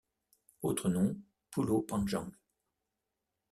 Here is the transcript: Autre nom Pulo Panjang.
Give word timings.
Autre 0.63 0.89
nom 0.89 1.15
Pulo 1.51 1.83
Panjang. 1.83 2.31